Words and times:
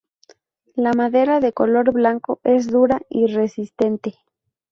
La 0.73 0.93
madera 0.93 1.39
de 1.39 1.53
color 1.53 1.91
blanco 1.93 2.39
es 2.43 2.65
dura 2.71 3.01
y 3.07 3.27
resistente. 3.27 4.15